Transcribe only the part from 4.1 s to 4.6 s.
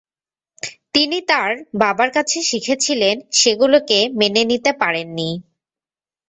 মেনে